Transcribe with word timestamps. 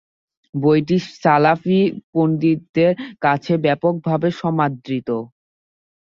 বইটি 0.53 0.97
সালাফি 1.15 1.79
পণ্ডিতদের 2.11 2.91
কাছে 3.21 3.53
ব্যাপকভাবে 3.65 4.27
সমাদৃত। 4.41 5.09